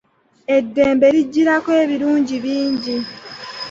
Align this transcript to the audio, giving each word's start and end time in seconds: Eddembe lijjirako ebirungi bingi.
Eddembe 0.57 1.07
lijjirako 1.15 1.69
ebirungi 1.83 2.35
bingi. 2.43 2.95